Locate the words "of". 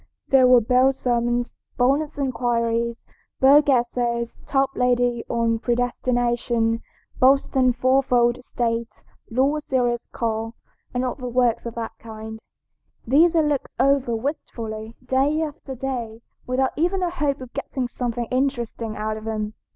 11.67-11.75, 17.39-17.53, 19.17-19.25